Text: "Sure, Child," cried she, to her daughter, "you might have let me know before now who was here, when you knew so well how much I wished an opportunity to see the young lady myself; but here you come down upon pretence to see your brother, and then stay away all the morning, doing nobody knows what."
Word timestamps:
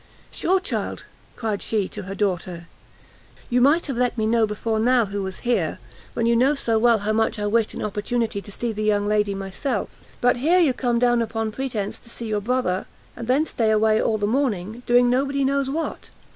"Sure, 0.31 0.59
Child," 0.59 1.03
cried 1.35 1.61
she, 1.61 1.87
to 1.89 2.01
her 2.05 2.15
daughter, 2.15 2.65
"you 3.51 3.61
might 3.61 3.85
have 3.85 3.97
let 3.97 4.17
me 4.17 4.25
know 4.25 4.47
before 4.47 4.79
now 4.79 5.05
who 5.05 5.21
was 5.21 5.41
here, 5.41 5.77
when 6.15 6.25
you 6.25 6.35
knew 6.35 6.55
so 6.55 6.79
well 6.79 6.97
how 6.97 7.13
much 7.13 7.37
I 7.37 7.45
wished 7.45 7.75
an 7.75 7.83
opportunity 7.83 8.41
to 8.41 8.51
see 8.51 8.71
the 8.71 8.81
young 8.81 9.07
lady 9.07 9.35
myself; 9.35 9.89
but 10.19 10.37
here 10.37 10.57
you 10.59 10.73
come 10.73 10.97
down 10.97 11.21
upon 11.21 11.51
pretence 11.51 11.99
to 11.99 12.09
see 12.09 12.25
your 12.25 12.41
brother, 12.41 12.87
and 13.15 13.27
then 13.27 13.45
stay 13.45 13.69
away 13.69 14.01
all 14.01 14.17
the 14.17 14.25
morning, 14.25 14.81
doing 14.87 15.07
nobody 15.07 15.43
knows 15.43 15.69
what." 15.69 16.09